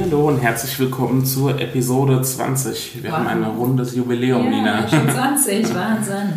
[0.00, 3.02] Hallo und herzlich willkommen zur Episode 20.
[3.02, 3.18] Wir wow.
[3.18, 4.88] haben ein rundes Jubiläum, ja, Nina.
[4.88, 6.32] Schon 20, Wahnsinn.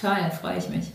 [0.00, 0.90] Toll, freue ich mich.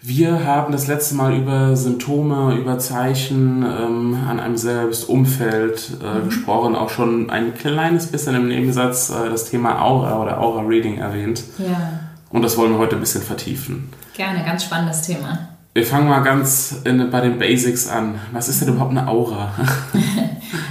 [0.00, 6.20] Wir haben das letzte Mal über Symptome, über Zeichen ähm, an einem selbst, Umfeld äh,
[6.20, 6.26] mhm.
[6.26, 11.42] gesprochen, auch schon ein kleines bisschen im Nebensatz äh, das Thema Aura oder Aura-Reading erwähnt.
[11.58, 12.00] Ja.
[12.30, 13.90] Und das wollen wir heute ein bisschen vertiefen.
[14.14, 15.48] Gerne, ganz spannendes Thema.
[15.72, 18.20] Wir fangen mal ganz in, bei den Basics an.
[18.30, 19.52] Was ist denn überhaupt eine Aura?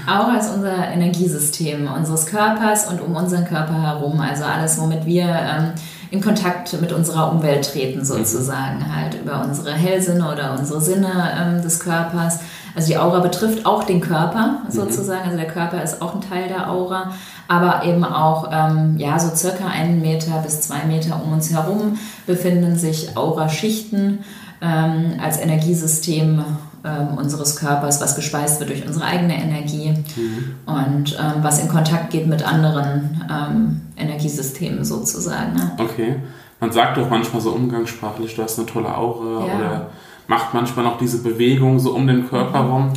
[0.08, 4.20] Aura ist unser Energiesystem unseres Körpers und um unseren Körper herum.
[4.20, 5.72] Also alles, womit wir ähm,
[6.12, 8.80] in Kontakt mit unserer Umwelt treten, sozusagen.
[8.80, 8.96] Mhm.
[8.96, 12.40] Halt über unsere Hellsinne oder unsere Sinne ähm, des Körpers.
[12.76, 14.72] Also die Aura betrifft auch den Körper mhm.
[14.72, 15.22] sozusagen.
[15.22, 15.26] Mhm.
[15.26, 17.14] Also der Körper ist auch ein Teil der Aura.
[17.48, 21.98] Aber eben auch, ähm, ja, so circa einen Meter bis zwei Meter um uns herum
[22.28, 24.20] befinden sich Auraschichten
[24.62, 26.44] ähm, als Energiesystem
[26.84, 30.56] ähm, unseres Körpers, was gespeist wird durch unsere eigene Energie mhm.
[30.66, 35.54] und ähm, was in Kontakt geht mit anderen ähm, Energiesystemen sozusagen.
[35.54, 35.72] Ne?
[35.78, 36.16] Okay.
[36.60, 39.56] Man sagt doch manchmal so umgangssprachlich, du hast eine tolle Aura ja.
[39.56, 39.90] oder
[40.28, 42.72] macht manchmal noch diese Bewegung so um den Körper mhm.
[42.72, 42.94] rum.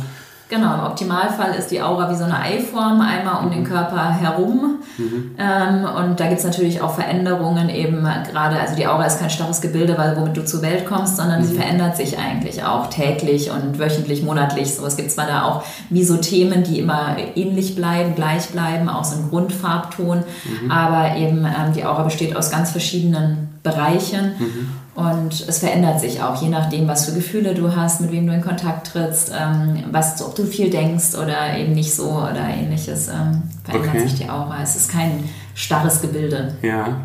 [0.49, 3.65] Genau, im Optimalfall ist die Aura wie so eine Eiform, einmal um den mhm.
[3.65, 4.77] Körper herum.
[4.97, 5.35] Mhm.
[5.37, 9.29] Ähm, und da gibt es natürlich auch Veränderungen eben gerade, also die Aura ist kein
[9.29, 11.45] starres Gebilde, weil womit du zur Welt kommst, sondern mhm.
[11.45, 14.73] sie verändert sich eigentlich auch täglich und wöchentlich, monatlich.
[14.73, 18.87] So, es gibt zwar da auch wie so Themen, die immer ähnlich bleiben, gleich bleiben,
[18.87, 20.19] auch so ein Grundfarbton,
[20.63, 20.71] mhm.
[20.71, 24.33] aber eben ähm, die Aura besteht aus ganz verschiedenen Bereichen.
[24.39, 25.03] Mhm.
[25.03, 28.33] Und es verändert sich auch, je nachdem, was für Gefühle du hast, mit wem du
[28.33, 33.07] in Kontakt trittst, ähm, was, ob du viel denkst oder eben nicht so oder ähnliches,
[33.07, 34.07] ähm, verändert okay.
[34.07, 34.63] sich die Aura.
[34.63, 35.23] Es ist kein
[35.53, 36.55] starres Gebilde.
[36.63, 37.01] Ja.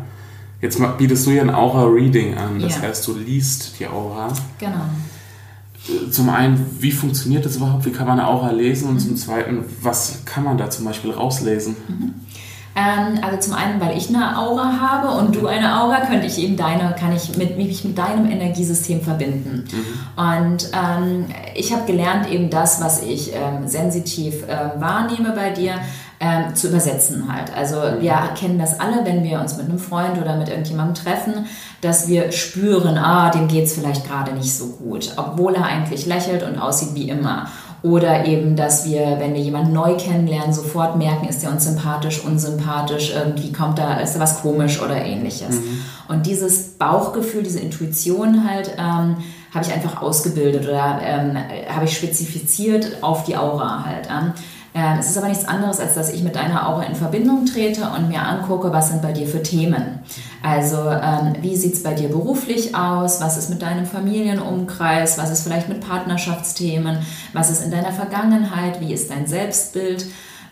[0.59, 2.83] Jetzt bietest du ja ein Aura-Reading an, das ja.
[2.83, 4.29] heißt, du liest die Aura.
[4.57, 4.85] Genau.
[6.09, 7.85] Zum einen, wie funktioniert das überhaupt?
[7.85, 8.87] Wie kann man eine Aura lesen?
[8.87, 8.99] Und mhm.
[8.99, 11.75] zum zweiten, was kann man da zum Beispiel rauslesen?
[11.89, 12.13] Mhm.
[12.75, 16.39] Ähm, also zum einen, weil ich eine Aura habe und du eine Aura, könnte ich
[16.39, 19.65] eben deine, kann ich mit, mich mit deinem Energiesystem verbinden.
[19.71, 20.23] Mhm.
[20.23, 25.75] Und ähm, ich habe gelernt, eben das, was ich ähm, sensitiv äh, wahrnehme bei dir,
[26.23, 27.53] ähm, zu übersetzen halt.
[27.55, 28.01] Also mhm.
[28.01, 31.45] wir kennen das alle, wenn wir uns mit einem Freund oder mit irgendjemandem treffen,
[31.81, 36.05] dass wir spüren, ah, dem geht es vielleicht gerade nicht so gut, obwohl er eigentlich
[36.05, 37.47] lächelt und aussieht wie immer.
[37.83, 42.23] Oder eben, dass wir, wenn wir jemanden neu kennenlernen, sofort merken, ist der uns sympathisch,
[42.23, 45.59] unsympathisch, irgendwie kommt da, ist da was komisch oder ähnliches.
[45.59, 45.83] Mhm.
[46.07, 49.17] Und dieses Bauchgefühl, diese Intuition halt, ähm,
[49.53, 51.37] habe ich einfach ausgebildet oder ähm,
[51.69, 54.07] habe ich spezifiziert auf die Aura halt.
[54.09, 54.33] Ähm.
[54.73, 58.09] Es ist aber nichts anderes, als dass ich mit deiner Aura in Verbindung trete und
[58.09, 59.99] mir angucke, was sind bei dir für Themen.
[60.41, 63.21] Also ähm, wie sieht es bei dir beruflich aus?
[63.21, 65.17] Was ist mit deinem Familienumkreis?
[65.19, 66.97] Was ist vielleicht mit Partnerschaftsthemen?
[67.33, 68.81] Was ist in deiner Vergangenheit?
[68.81, 70.05] Wie ist dein Selbstbild?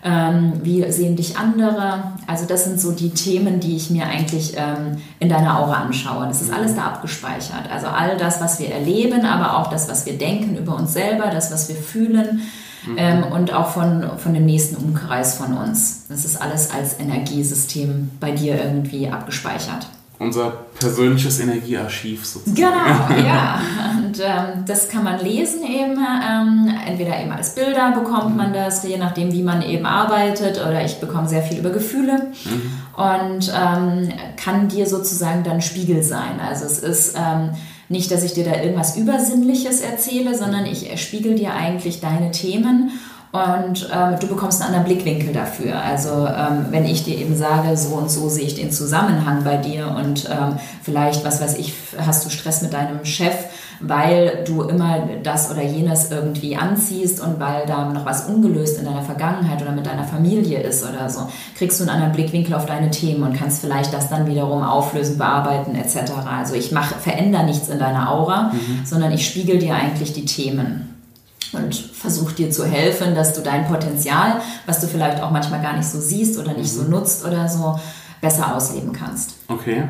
[0.04, 2.14] Ähm, wie sehen dich andere?
[2.26, 6.28] Also das sind so die Themen, die ich mir eigentlich ähm, in deiner Aura anschaue.
[6.28, 7.70] Das ist alles da abgespeichert.
[7.72, 11.26] Also all das, was wir erleben, aber auch das, was wir denken über uns selber,
[11.32, 12.42] das, was wir fühlen,
[12.86, 12.96] mhm.
[12.98, 16.06] ähm, und auch von, von dem nächsten Umkreis von uns.
[16.10, 19.88] Das ist alles als Energiesystem bei dir irgendwie abgespeichert.
[20.22, 22.56] Unser persönliches Energiearchiv sozusagen.
[22.56, 23.60] Genau, ja.
[23.98, 25.98] Und ähm, das kann man lesen eben.
[25.98, 30.60] Ähm, entweder eben als Bilder bekommt man das, je nachdem, wie man eben arbeitet.
[30.64, 32.28] Oder ich bekomme sehr viel über Gefühle.
[32.46, 32.72] Mhm.
[33.04, 36.40] Und ähm, kann dir sozusagen dann Spiegel sein.
[36.40, 37.50] Also es ist ähm,
[37.92, 42.92] nicht, dass ich dir da irgendwas Übersinnliches erzähle, sondern ich spiegel dir eigentlich deine Themen
[43.32, 45.82] und ähm, du bekommst einen anderen Blickwinkel dafür.
[45.82, 49.56] Also ähm, wenn ich dir eben sage, so und so sehe ich den Zusammenhang bei
[49.56, 53.34] dir und ähm, vielleicht, was weiß ich, hast du Stress mit deinem Chef,
[53.80, 58.86] weil du immer das oder jenes irgendwie anziehst und weil da noch was ungelöst in
[58.86, 61.22] deiner Vergangenheit oder mit deiner Familie ist oder so,
[61.58, 65.18] kriegst du einen anderen Blickwinkel auf deine Themen und kannst vielleicht das dann wiederum auflösen,
[65.18, 66.12] bearbeiten etc.
[66.30, 68.86] Also ich mache, verändere nichts in deiner Aura, mhm.
[68.86, 70.91] sondern ich spiegel dir eigentlich die Themen
[71.54, 75.76] und versuche dir zu helfen, dass du dein Potenzial, was du vielleicht auch manchmal gar
[75.76, 76.80] nicht so siehst oder nicht mhm.
[76.80, 77.80] so nutzt oder so,
[78.22, 79.36] besser ausleben kannst.
[79.48, 79.84] Okay.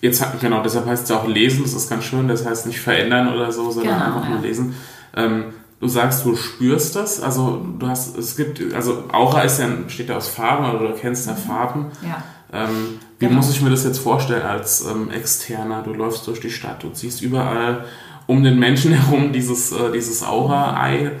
[0.00, 3.32] Jetzt genau, deshalb heißt es auch lesen, das ist ganz schön, das heißt nicht verändern
[3.32, 4.74] oder so, sondern genau, einfach nur lesen.
[5.16, 5.44] Ähm,
[5.82, 10.10] Du sagst, du spürst das, also du hast, es gibt, also Aura ist ja, besteht
[10.10, 11.86] ja aus Farben, oder du kennst ja Farben.
[12.02, 12.22] Ja.
[12.52, 13.38] Ähm, wie genau.
[13.38, 15.82] muss ich mir das jetzt vorstellen als ähm, Externer?
[15.82, 17.84] Du läufst durch die Stadt, du ziehst überall
[18.26, 21.12] um den Menschen herum dieses, äh, dieses Aura-Ei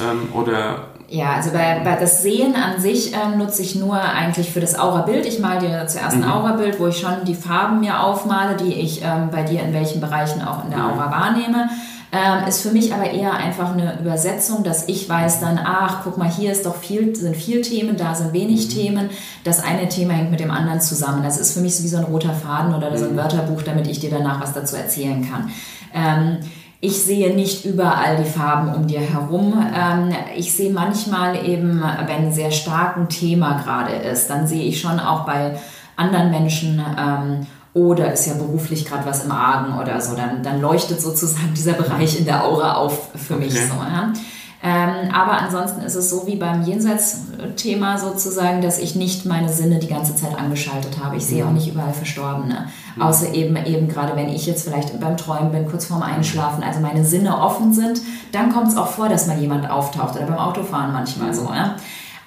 [0.00, 4.50] ähm, oder ja, also bei, bei das Sehen an sich ähm, nutze ich nur eigentlich
[4.50, 5.24] für das Aura-Bild.
[5.24, 6.32] Ich male dir zuerst ein mhm.
[6.32, 10.00] Aura-Bild, wo ich schon die Farben mir aufmale, die ich ähm, bei dir in welchen
[10.00, 10.98] Bereichen auch in der mhm.
[10.98, 11.68] Aura wahrnehme.
[12.16, 16.16] Ähm, ist für mich aber eher einfach eine Übersetzung, dass ich weiß dann, ach, guck
[16.16, 18.70] mal, hier ist doch viel, sind viel Themen, da sind wenig mhm.
[18.70, 19.10] Themen.
[19.44, 21.22] Das eine Thema hängt mit dem anderen zusammen.
[21.22, 23.18] Das ist für mich so wie so ein roter Faden oder so ein mhm.
[23.18, 25.50] Wörterbuch, damit ich dir danach was dazu erzählen kann.
[25.92, 26.38] Ähm,
[26.80, 29.62] ich sehe nicht überall die Farben um dir herum.
[29.74, 34.80] Ähm, ich sehe manchmal eben, wenn sehr stark ein Thema gerade ist, dann sehe ich
[34.80, 35.58] schon auch bei
[35.96, 37.46] anderen Menschen, ähm,
[37.76, 41.74] oder ist ja beruflich gerade was im Argen oder so, dann, dann leuchtet sozusagen dieser
[41.74, 43.66] Bereich in der Aura auf für mich okay.
[43.68, 43.74] so.
[43.74, 44.12] Ja?
[44.62, 49.78] Ähm, aber ansonsten ist es so wie beim Jenseits-Thema sozusagen, dass ich nicht meine Sinne
[49.78, 51.16] die ganze Zeit angeschaltet habe.
[51.16, 51.50] Ich sehe mhm.
[51.50, 52.68] auch nicht überall Verstorbene.
[52.96, 53.02] Mhm.
[53.02, 56.80] Außer eben, eben gerade wenn ich jetzt vielleicht beim Träumen bin, kurz vorm Einschlafen, also
[56.80, 58.00] meine Sinne offen sind,
[58.32, 61.44] dann kommt es auch vor, dass mal jemand auftaucht oder beim Autofahren manchmal so.
[61.44, 61.76] Ja?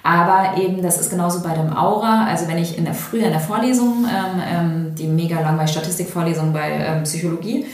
[0.02, 2.26] Aber eben, das ist genauso bei dem Aura.
[2.26, 6.52] Also wenn ich in der, früher in der Vorlesung, ähm, ähm, die mega langweilige Statistikvorlesung
[6.52, 7.66] bei ähm, Psychologie,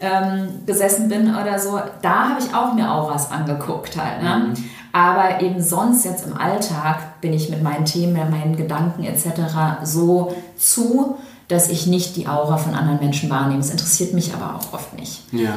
[0.00, 4.22] ähm, gesessen bin oder so, da habe ich auch mir Auras angeguckt halt.
[4.22, 4.48] Ne?
[4.48, 4.64] Mhm.
[4.92, 9.82] Aber eben sonst jetzt im Alltag bin ich mit meinen Themen, meinen Gedanken etc.
[9.82, 11.18] so zu,
[11.48, 13.60] dass ich nicht die Aura von anderen Menschen wahrnehme.
[13.60, 15.32] Es interessiert mich aber auch oft nicht.
[15.32, 15.54] Ja.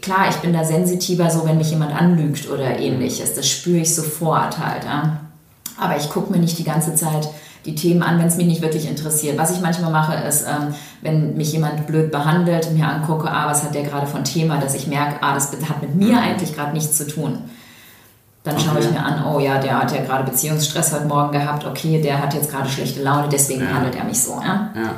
[0.00, 3.34] Klar, ich bin da sensitiver, so wenn mich jemand anlügt oder ähnliches.
[3.34, 4.84] Das spüre ich sofort halt.
[4.84, 5.20] Ja?
[5.78, 7.28] Aber ich gucke mir nicht die ganze Zeit
[7.66, 9.36] die Themen an, wenn es mich nicht wirklich interessiert.
[9.36, 13.64] Was ich manchmal mache, ist, ähm, wenn mich jemand blöd behandelt, mir angucke, ah, was
[13.64, 16.72] hat der gerade von Thema, dass ich merke, ah, das hat mit mir eigentlich gerade
[16.72, 17.38] nichts zu tun.
[18.44, 18.84] Dann schaue okay.
[18.84, 22.22] ich mir an, oh ja, der hat ja gerade Beziehungsstress heute Morgen gehabt, okay, der
[22.22, 23.74] hat jetzt gerade schlechte Laune, deswegen ja.
[23.74, 24.40] handelt er mich so.
[24.40, 24.70] Ja?
[24.76, 24.90] ja?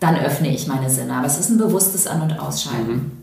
[0.00, 1.14] Dann öffne ich meine Sinne.
[1.14, 2.92] Aber es ist ein bewusstes An- und Ausschalten.
[2.92, 3.19] Mhm.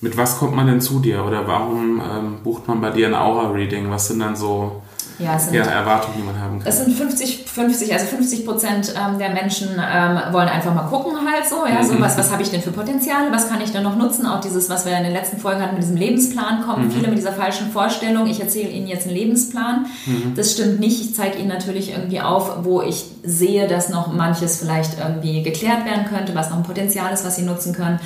[0.00, 3.14] Mit was kommt man denn zu dir oder warum ähm, bucht man bei dir ein
[3.14, 3.90] Aura-Reading?
[3.90, 4.82] Was sind dann so
[5.18, 6.68] ja, sind, ja, Erwartungen, die man haben kann.
[6.68, 11.14] Es sind 50, 50 also 50 Prozent ähm, der Menschen ähm, wollen einfach mal gucken
[11.28, 12.00] halt so, ja, so mhm.
[12.00, 14.26] was, was habe ich denn für Potenziale, was kann ich denn noch nutzen?
[14.26, 16.92] Auch dieses, was wir in den letzten Folgen hatten mit diesem Lebensplan kommen, mhm.
[16.92, 19.86] viele mit dieser falschen Vorstellung, ich erzähle Ihnen jetzt einen Lebensplan.
[20.06, 20.34] Mhm.
[20.36, 21.00] Das stimmt nicht.
[21.00, 25.84] Ich zeige Ihnen natürlich irgendwie auf, wo ich sehe, dass noch manches vielleicht irgendwie geklärt
[25.84, 27.98] werden könnte, was noch ein Potenzial ist, was Sie nutzen können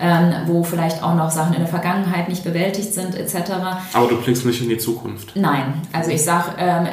[0.00, 3.50] ähm, wo vielleicht auch noch Sachen in der Vergangenheit nicht bewältigt sind etc.
[3.92, 5.34] Aber du blickst nicht in die Zukunft.
[5.34, 6.86] Nein, also ich sage, ähm,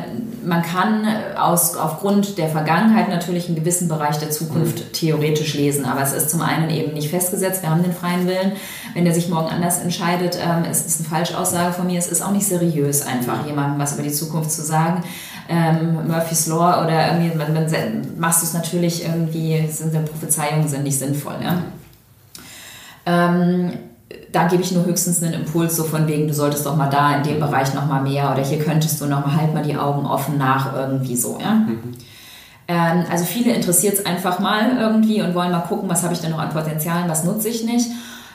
[0.44, 1.07] man kann
[1.38, 4.94] aus, aufgrund der Vergangenheit natürlich einen gewissen Bereich der Zukunft mhm.
[4.94, 8.54] theoretisch lesen, aber es ist zum einen eben nicht festgesetzt, wir haben den freien Willen.
[8.94, 12.00] Wenn der sich morgen anders entscheidet, ähm, ist es eine Falschaussage von mir.
[12.00, 13.50] Es ist auch nicht seriös, einfach mhm.
[13.50, 15.04] jemandem was über die Zukunft zu sagen.
[15.48, 17.68] Ähm, Murphy's Law oder irgendwie, man, man
[18.18, 21.36] machst du es natürlich irgendwie, sind Prophezeiungen sind nicht sinnvoll.
[21.44, 21.62] Ja?
[23.06, 23.74] Ähm,
[24.31, 27.16] da gebe ich nur höchstens einen Impuls, so von wegen, du solltest doch mal da
[27.18, 29.78] in dem Bereich noch mal mehr oder hier könntest du noch mal, halt mal die
[29.78, 31.54] Augen offen nach irgendwie so, ja.
[31.54, 31.94] Mhm.
[32.68, 36.19] Ähm, also viele interessiert es einfach mal irgendwie und wollen mal gucken, was habe ich
[36.19, 37.88] denn noch an Potenzialen, was nutze ich nicht.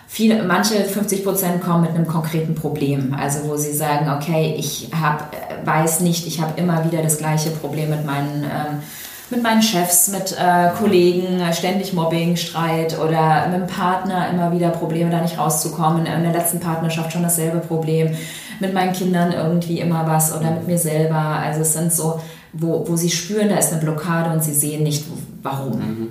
[0.06, 4.90] Viele, manche 50 Prozent kommen mit einem konkreten Problem, also wo sie sagen, okay, ich
[5.00, 8.83] hab, äh, weiß nicht, ich habe immer wieder das gleiche Problem mit meinen ähm,
[9.30, 14.70] mit meinen Chefs, mit äh, Kollegen, ständig Mobbing, Streit oder mit dem Partner immer wieder
[14.70, 16.06] Probleme, da nicht rauszukommen.
[16.06, 18.14] In der letzten Partnerschaft schon dasselbe Problem.
[18.58, 21.14] Mit meinen Kindern irgendwie immer was oder mit mir selber.
[21.14, 22.20] Also es sind so,
[22.52, 25.04] wo, wo sie spüren, da ist eine Blockade und sie sehen nicht,
[25.42, 25.78] warum.
[25.78, 26.10] Mhm.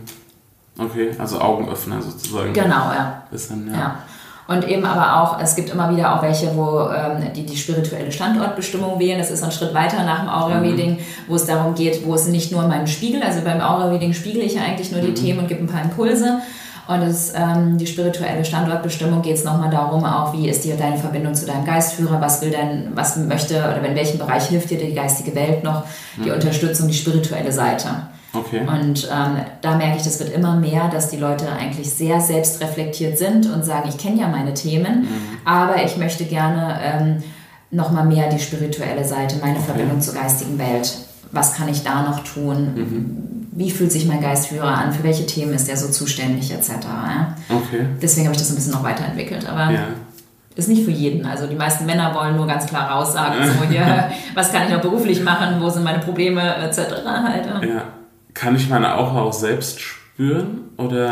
[0.77, 2.53] Okay, also Augenöffner sozusagen.
[2.53, 3.23] Genau, ja.
[3.29, 3.77] Bisschen, ja.
[3.77, 4.03] ja.
[4.49, 8.11] Und eben aber auch, es gibt immer wieder auch welche, wo ähm, die die spirituelle
[8.11, 9.19] Standortbestimmung wählen.
[9.19, 10.99] Das ist ein Schritt weiter nach dem Aura-Reading, mhm.
[11.27, 14.55] wo es darum geht, wo es nicht nur meinen Spiegel, also beim Aura-Reading spiegel ich
[14.55, 15.15] ja eigentlich nur die mhm.
[15.15, 16.39] Themen und gebe ein paar Impulse.
[16.87, 20.97] Und das, ähm, die spirituelle Standortbestimmung geht es nochmal darum, auch wie ist dir deine
[20.97, 24.79] Verbindung zu deinem Geistführer, was will dein, was möchte oder in welchem Bereich hilft dir
[24.79, 25.83] die geistige Welt noch,
[26.17, 26.33] die mhm.
[26.33, 27.89] Unterstützung, die spirituelle Seite.
[28.33, 28.61] Okay.
[28.61, 33.17] Und ähm, da merke ich, das wird immer mehr, dass die Leute eigentlich sehr selbstreflektiert
[33.17, 35.37] sind und sagen, ich kenne ja meine Themen, mhm.
[35.45, 37.23] aber ich möchte gerne ähm,
[37.71, 39.65] nochmal mehr die spirituelle Seite, meine okay.
[39.65, 40.97] Verbindung zur geistigen Welt.
[41.31, 42.73] Was kann ich da noch tun?
[42.75, 43.47] Mhm.
[43.51, 44.93] Wie fühlt sich mein Geistführer an?
[44.93, 46.71] Für welche Themen ist er so zuständig, etc.
[47.49, 47.85] Okay.
[48.01, 49.47] Deswegen habe ich das ein bisschen noch weiterentwickelt.
[49.49, 49.87] Aber ja
[50.55, 51.25] ist nicht für jeden.
[51.25, 54.81] Also die meisten Männer wollen nur ganz klar raussagen, so hier, was kann ich noch
[54.81, 56.79] beruflich machen, wo sind meine Probleme etc.
[57.05, 57.45] Halt.
[57.63, 57.83] Ja.
[58.33, 61.09] Kann ich meine Aura auch selbst spüren oder?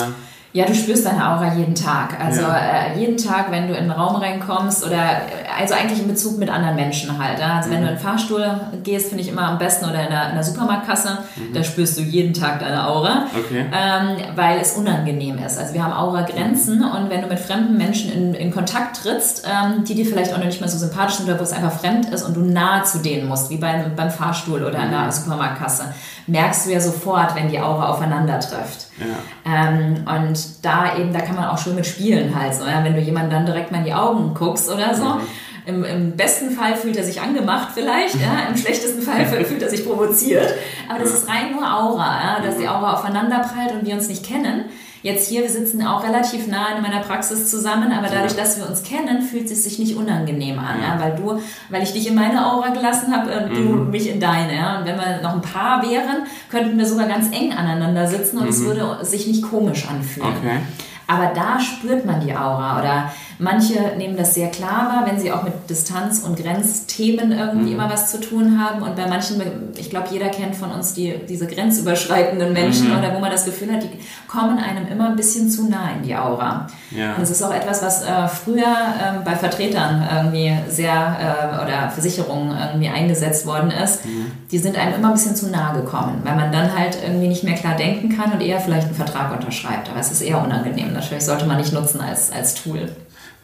[0.54, 2.20] Ja, du spürst deine Aura jeden Tag.
[2.24, 2.58] Also ja.
[2.58, 5.22] äh, jeden Tag, wenn du in einen Raum reinkommst oder
[5.58, 7.40] also eigentlich in Bezug mit anderen Menschen halt.
[7.40, 7.58] Ja?
[7.58, 7.74] Also mhm.
[7.74, 8.46] wenn du in den Fahrstuhl
[8.84, 11.54] gehst, finde ich immer am besten oder in der, in der Supermarktkasse, mhm.
[11.54, 13.66] da spürst du jeden Tag deine Aura, okay.
[13.72, 15.60] ähm, weil es unangenehm ist.
[15.60, 16.92] Also wir haben Aura-Grenzen mhm.
[16.92, 20.38] und wenn du mit fremden Menschen in, in Kontakt trittst, ähm, die dir vielleicht auch
[20.38, 22.84] noch nicht mehr so sympathisch sind oder wo es einfach fremd ist und du nahe
[22.84, 25.12] zu denen musst, wie beim, beim Fahrstuhl oder in der mhm.
[25.12, 25.94] Supermarktkasse,
[26.26, 28.87] merkst du ja sofort, wenn die Aura aufeinander trifft.
[29.00, 29.18] Ja.
[29.46, 32.54] Ähm, und da eben, da kann man auch schön mit spielen halt.
[32.56, 32.84] So, ja?
[32.84, 35.06] Wenn du jemanden dann direkt mal in die Augen guckst oder so.
[35.06, 35.22] Mhm.
[35.66, 38.48] Im, Im, besten Fall fühlt er sich angemacht vielleicht, ja?
[38.50, 40.54] im schlechtesten Fall fühlt er sich provoziert.
[40.88, 42.40] Aber das ist rein nur Aura, ja?
[42.42, 44.66] dass die Aura aufeinander prallt und wir uns nicht kennen.
[45.04, 48.68] Jetzt hier, wir sitzen auch relativ nah in meiner Praxis zusammen, aber dadurch, dass wir
[48.68, 51.00] uns kennen, fühlt es sich nicht unangenehm an, ja.
[51.00, 51.40] weil du,
[51.70, 53.90] weil ich dich in meine Aura gelassen habe und du mhm.
[53.92, 54.56] mich in deine.
[54.56, 54.80] Ja?
[54.80, 58.46] Und wenn wir noch ein Paar wären, könnten wir sogar ganz eng aneinander sitzen und
[58.46, 58.50] mhm.
[58.50, 60.30] es würde sich nicht komisch anfühlen.
[60.38, 60.60] Okay.
[61.08, 65.32] Aber da spürt man die Aura oder manche nehmen das sehr klar wahr, wenn sie
[65.32, 67.80] auch mit Distanz- und Grenzthemen irgendwie mhm.
[67.80, 68.82] immer was zu tun haben.
[68.82, 69.42] Und bei manchen,
[69.78, 72.98] ich glaube, jeder kennt von uns die, diese grenzüberschreitenden Menschen mhm.
[72.98, 73.90] oder wo man das Gefühl hat, die
[74.28, 76.68] kommen einem immer ein bisschen zu nah in die Aura.
[76.92, 77.14] Ja.
[77.14, 81.90] Und das ist auch etwas, was äh, früher äh, bei Vertretern irgendwie sehr äh, oder
[81.90, 84.06] Versicherungen irgendwie eingesetzt worden ist.
[84.06, 84.32] Mhm.
[84.52, 87.44] Die sind einem immer ein bisschen zu nah gekommen, weil man dann halt irgendwie nicht
[87.44, 89.90] mehr klar denken kann und eher vielleicht einen Vertrag unterschreibt.
[89.90, 92.92] Aber es ist eher unangenehm natürlich sollte man nicht nutzen als, als Tool.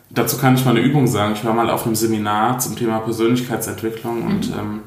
[0.09, 1.33] Dazu kann ich mal eine Übung sagen.
[1.33, 4.27] Ich war mal auf einem Seminar zum Thema Persönlichkeitsentwicklung mhm.
[4.27, 4.79] und ähm,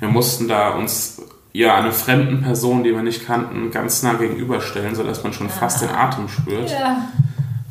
[0.00, 4.94] wir mussten da uns ja einer fremden Person, die wir nicht kannten, ganz nah gegenüberstellen,
[4.94, 5.52] sodass man schon ja.
[5.52, 6.70] fast den Atem spürt.
[6.70, 7.08] Ja.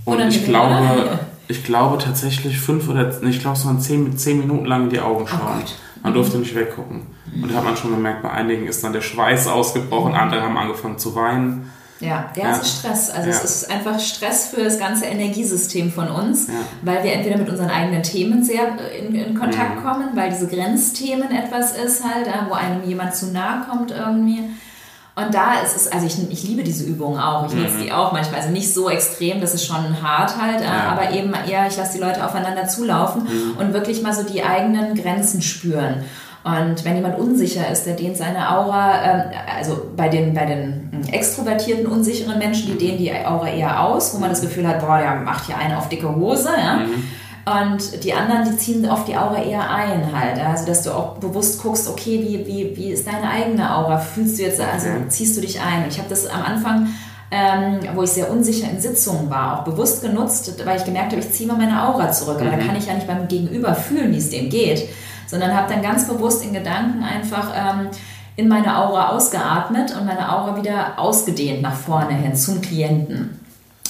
[0.06, 4.66] Und ich glaube, ich glaube tatsächlich fünf oder ich glaube es waren zehn, zehn Minuten
[4.66, 5.64] lang in die Augen schauen.
[5.64, 5.70] Oh
[6.02, 7.02] man durfte nicht weggucken.
[7.42, 10.58] Und da hat man schon gemerkt, bei einigen ist dann der Schweiß ausgebrochen, andere haben
[10.58, 11.72] angefangen zu weinen.
[12.06, 13.10] Ja, ja, ja, ist Stress.
[13.10, 13.36] Also ja.
[13.36, 16.54] es ist einfach Stress für das ganze Energiesystem von uns, ja.
[16.82, 19.84] weil wir entweder mit unseren eigenen Themen sehr in, in Kontakt mhm.
[19.84, 24.44] kommen, weil diese Grenzthemen etwas ist halt, wo einem jemand zu nahe kommt irgendwie.
[25.18, 27.64] Und da ist es, also ich, ich liebe diese Übungen auch, ich mhm.
[27.64, 31.34] nutze die auch manchmal, also nicht so extrem, das ist schon hart halt, aber eben
[31.34, 33.58] eher, ich lasse die Leute aufeinander zulaufen mhm.
[33.58, 36.04] und wirklich mal so die eigenen Grenzen spüren.
[36.46, 39.22] Und wenn jemand unsicher ist, der dehnt seine Aura, ähm,
[39.58, 44.20] also bei den, bei den extrovertierten, unsicheren Menschen, die dehnen die Aura eher aus, wo
[44.20, 46.76] man das Gefühl hat, boah, der macht hier eine auf dicke Hose, ja.
[46.76, 47.04] Mhm.
[47.68, 50.40] Und die anderen, die ziehen oft die Aura eher ein halt.
[50.40, 53.98] Also, dass du auch bewusst guckst, okay, wie, wie, wie ist deine eigene Aura?
[53.98, 55.84] Fühlst du jetzt, also ziehst du dich ein?
[55.84, 56.90] Und ich habe das am Anfang,
[57.32, 61.22] ähm, wo ich sehr unsicher in Sitzungen war, auch bewusst genutzt, weil ich gemerkt habe,
[61.22, 62.38] ich ziehe mal meine Aura zurück.
[62.40, 62.60] Aber mhm.
[62.60, 64.88] da kann ich ja nicht beim Gegenüber fühlen, wie es dem geht
[65.28, 67.88] sondern habe dann ganz bewusst in Gedanken einfach ähm,
[68.36, 73.40] in meine Aura ausgeatmet und meine Aura wieder ausgedehnt nach vorne hin zum Klienten.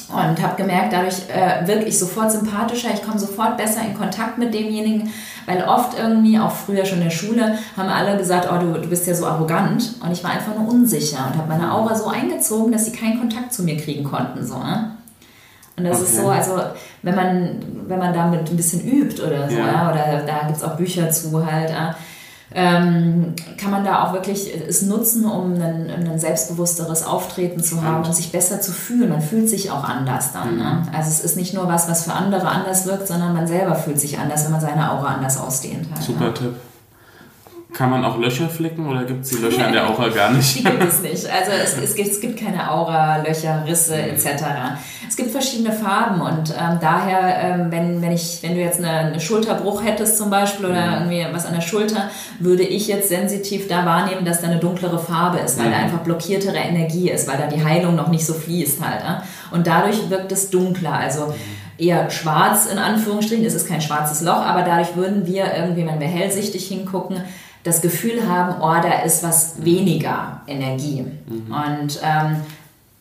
[0.07, 4.37] Und habe gemerkt, dadurch äh, wirke ich sofort sympathischer, ich komme sofort besser in Kontakt
[4.37, 5.11] mit demjenigen,
[5.47, 8.87] weil oft irgendwie, auch früher schon in der Schule, haben alle gesagt, oh, du, du
[8.87, 9.95] bist ja so arrogant.
[10.03, 13.19] Und ich war einfach nur unsicher und habe meine Aura so eingezogen, dass sie keinen
[13.19, 14.45] Kontakt zu mir kriegen konnten.
[14.45, 14.91] So, ne?
[15.77, 16.05] Und das okay.
[16.05, 16.61] ist so, also
[17.01, 19.91] wenn man, wenn man damit ein bisschen übt oder so, ja.
[19.91, 21.71] oder da gibt es auch Bücher zu halt,
[22.53, 28.05] ähm, kann man da auch wirklich es nutzen, um ein, ein selbstbewussteres Auftreten zu haben
[28.05, 29.09] und sich besser zu fühlen.
[29.09, 30.57] Man fühlt sich auch anders dann.
[30.57, 30.63] Ne?
[30.63, 30.95] Mhm.
[30.95, 33.99] Also es ist nicht nur was, was für andere anders wirkt, sondern man selber fühlt
[33.99, 35.87] sich anders, wenn man seine Aura anders ausdehnt.
[35.93, 36.33] Halt, Super ne?
[36.33, 36.55] Tipp.
[37.75, 40.55] Kann man auch Löcher flicken oder gibt es die Löcher in der Aura gar nicht?
[40.55, 41.29] Die gibt es nicht.
[41.29, 44.45] Also es, es, gibt, es gibt keine Aura, Löcher, Risse etc.
[45.09, 48.91] Es gibt verschiedene Farben und ähm, daher, ähm, wenn, wenn, ich, wenn du jetzt eine,
[48.91, 51.11] eine Schulterbruch hättest zum Beispiel oder mhm.
[51.11, 54.97] irgendwie was an der Schulter, würde ich jetzt sensitiv da wahrnehmen, dass da eine dunklere
[54.97, 55.71] Farbe ist, weil mhm.
[55.71, 59.01] da einfach blockiertere Energie ist, weil da die Heilung noch nicht so fließt halt.
[59.03, 59.23] Ja?
[59.51, 60.93] Und dadurch wirkt es dunkler.
[60.93, 61.33] Also mhm.
[61.77, 65.99] eher schwarz in Anführungsstrichen, es ist kein schwarzes Loch, aber dadurch würden wir irgendwie, wenn
[65.99, 67.21] wir hellsichtig hingucken,
[67.65, 71.01] das Gefühl haben, oh, da ist was weniger Energie.
[71.01, 71.51] Mhm.
[71.51, 72.37] Und ähm,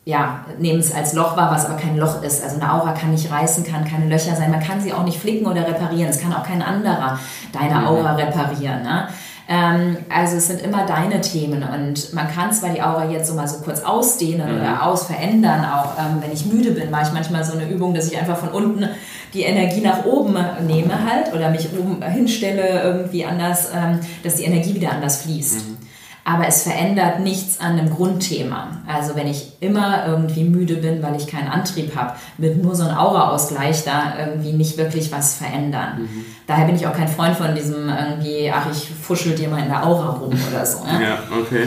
[0.06, 2.42] ja, nehmen es als Loch wahr, was aber kein Loch ist.
[2.42, 4.50] Also eine Aura kann nicht reißen, kann keine Löcher sein.
[4.50, 6.08] Man kann sie auch nicht flicken oder reparieren.
[6.08, 7.18] Es kann auch kein anderer
[7.52, 7.86] deine mhm.
[7.86, 8.82] Aura reparieren.
[8.82, 9.06] Ne?
[9.46, 13.34] Ähm, also es sind immer deine Themen und man kann zwar die Aura jetzt so
[13.34, 14.60] mal so kurz ausdehnen mhm.
[14.60, 15.64] oder ausverändern.
[15.66, 18.38] Auch ähm, wenn ich müde bin, mache ich manchmal so eine Übung, dass ich einfach
[18.38, 18.88] von unten
[19.34, 20.36] die Energie nach oben
[20.66, 25.68] nehme halt oder mich oben hinstelle irgendwie anders, ähm, dass die Energie wieder anders fließt.
[25.68, 25.76] Mhm.
[26.26, 28.78] Aber es verändert nichts an dem Grundthema.
[28.86, 32.84] Also wenn ich immer irgendwie müde bin, weil ich keinen Antrieb habe, wird nur so
[32.84, 36.02] ein Aura-Ausgleich da irgendwie nicht wirklich was verändern.
[36.02, 36.24] Mhm.
[36.46, 39.68] Daher bin ich auch kein Freund von diesem irgendwie, ach, ich fuschel dir mal in
[39.68, 40.82] der Aura rum oder so.
[40.84, 41.02] Ne?
[41.02, 41.66] Ja, okay.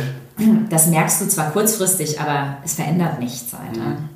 [0.70, 3.54] Das merkst du zwar kurzfristig, aber es verändert nichts.
[3.54, 3.80] Alter.
[3.80, 4.10] Mhm.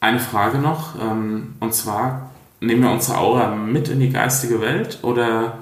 [0.00, 4.98] Eine Frage noch, ähm, und zwar, nehmen wir unsere Aura mit in die geistige Welt
[5.02, 5.58] oder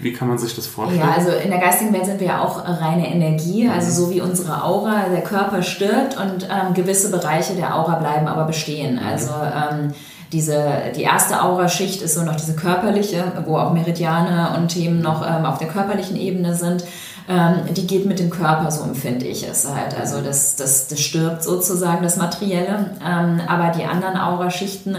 [0.00, 1.00] wie kann man sich das vorstellen?
[1.00, 4.20] Ja, also in der geistigen Welt sind wir ja auch reine Energie, also so wie
[4.20, 8.98] unsere Aura, der Körper stirbt und ähm, gewisse Bereiche der Aura bleiben aber bestehen.
[8.98, 9.92] Also ähm,
[10.32, 15.26] diese, die erste Auraschicht ist so noch diese körperliche, wo auch Meridiane und Themen noch
[15.26, 16.84] ähm, auf der körperlichen Ebene sind.
[17.28, 19.98] Ähm, die geht mit dem Körper, so empfinde ich es halt.
[19.98, 22.90] Also das, das, das stirbt sozusagen, das Materielle.
[23.04, 24.96] Ähm, aber die anderen Auraschichten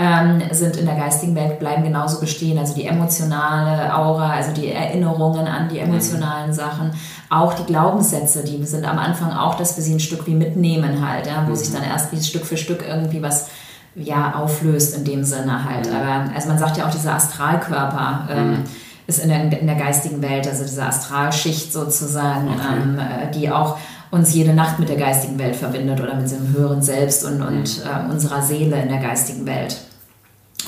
[0.00, 2.58] ähm, sind in der geistigen Welt, bleiben genauso bestehen.
[2.58, 6.54] Also die emotionale Aura, also die Erinnerungen an die emotionalen mhm.
[6.54, 6.90] Sachen,
[7.28, 11.06] auch die Glaubenssätze, die sind am Anfang auch, dass wir sie ein Stück wie mitnehmen
[11.06, 11.56] halt, ja, wo mhm.
[11.56, 13.50] sich dann erst wie Stück für Stück irgendwie was
[13.94, 15.86] ja, auflöst in dem Sinne halt.
[15.92, 18.64] Aber also man sagt ja auch, dieser Astralkörper ähm, mhm.
[19.06, 22.82] ist in der, in der geistigen Welt, also diese Astralschicht sozusagen, okay.
[22.82, 23.76] ähm, äh, die auch
[24.10, 27.84] uns jede Nacht mit der geistigen Welt verbindet oder mit dem höheren Selbst und, und
[27.84, 28.08] mhm.
[28.08, 29.76] äh, unserer Seele in der geistigen Welt.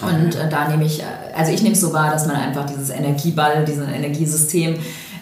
[0.00, 1.04] Und äh, da nehme ich, äh,
[1.36, 4.76] also ich nehme es so wahr, dass man einfach dieses Energieball, dieses Energiesystem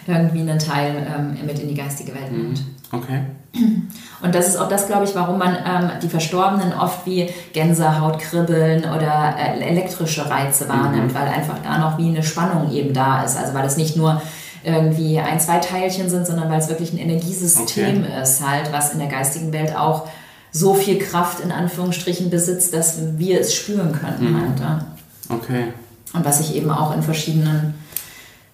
[0.07, 2.59] irgendwie einen Teil ähm, mit in die geistige Welt nimmt.
[2.59, 2.97] Mhm.
[2.97, 3.21] Okay.
[4.21, 8.19] Und das ist auch das, glaube ich, warum man ähm, die Verstorbenen oft wie Gänsehaut,
[8.19, 11.15] Kribbeln oder äh, elektrische Reize wahrnimmt, mhm.
[11.15, 13.37] weil einfach da noch wie eine Spannung eben da ist.
[13.37, 14.21] Also weil es nicht nur
[14.63, 18.21] irgendwie ein, zwei Teilchen sind, sondern weil es wirklich ein Energiesystem okay.
[18.21, 20.07] ist, halt, was in der geistigen Welt auch
[20.51, 24.31] so viel Kraft in Anführungsstrichen besitzt, dass wir es spüren können.
[24.31, 24.41] Mhm.
[24.41, 24.85] Halt, ja.
[25.29, 25.63] Okay.
[26.13, 27.73] Und was sich eben auch in verschiedenen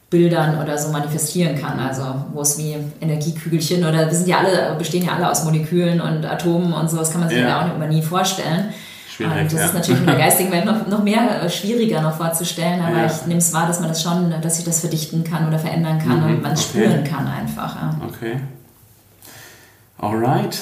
[0.10, 1.80] Bildern oder so manifestieren kann.
[1.80, 6.00] Also wo es wie Energiekügelchen oder wir sind ja alle, bestehen ja alle aus Molekülen
[6.00, 8.74] und Atomen und so, das kann man sich ja, ja auch immer nie vorstellen.
[9.10, 9.66] Schwierig, und das ja.
[9.66, 13.06] ist natürlich in der geistigen Welt noch, noch mehr äh, schwieriger noch vorzustellen, aber ja.
[13.08, 16.00] ich nehme es wahr, dass man das schon, dass sich das verdichten kann oder verändern
[16.00, 16.86] kann mhm, und man es okay.
[16.86, 17.76] spüren kann einfach.
[18.08, 18.40] Okay.
[19.98, 20.60] Alright.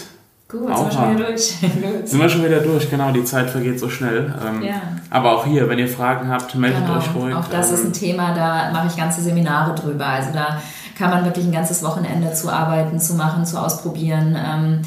[0.47, 1.41] Gut, sind wir schon wieder durch.
[2.05, 4.33] sind wir schon wieder durch, genau, die Zeit vergeht so schnell.
[4.45, 4.81] Ähm, ja.
[5.09, 6.99] Aber auch hier, wenn ihr Fragen habt, meldet genau.
[6.99, 7.35] euch ruhig.
[7.35, 10.05] Auch das ähm, ist ein Thema, da mache ich ganze Seminare drüber.
[10.05, 10.61] Also da
[10.97, 14.37] kann man wirklich ein ganzes Wochenende zu arbeiten, zu machen, zu ausprobieren.
[14.37, 14.81] Ähm,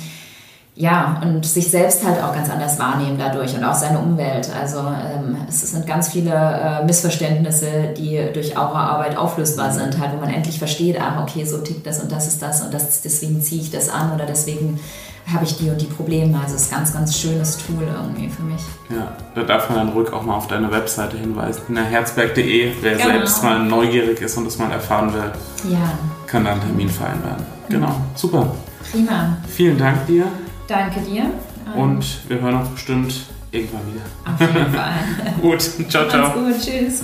[0.77, 4.49] ja, und sich selbst halt auch ganz anders wahrnehmen dadurch und auch seine Umwelt.
[4.55, 10.21] Also ähm, es sind ganz viele äh, Missverständnisse, die durch Aura-Arbeit auflösbar sind, halt, wo
[10.21, 13.43] man endlich versteht, ah, okay, so tickt das und das ist das und das, deswegen
[13.43, 14.79] ziehe ich das an oder deswegen
[15.33, 16.39] habe ich die und die Probleme.
[16.41, 18.61] Also es ist ein ganz, ganz schönes Tool irgendwie für mich.
[18.89, 23.05] Ja, da darf man dann ruhig auch mal auf deine Webseite hinweisen, herzberg.de, wer genau.
[23.05, 25.33] selbst mal neugierig ist und das mal erfahren will,
[25.71, 25.93] ja.
[26.27, 27.45] kann dann einen Termin vereinbaren.
[27.69, 28.55] Genau, super.
[28.91, 29.37] Prima.
[29.49, 30.25] Vielen Dank dir.
[30.67, 31.31] Danke dir.
[31.77, 33.15] Und wir hören uns bestimmt
[33.51, 34.05] irgendwann wieder.
[34.25, 34.93] Auf jeden Fall.
[35.43, 36.33] gut, ciao, ciao.
[36.35, 37.03] Mach's gut, tschüss.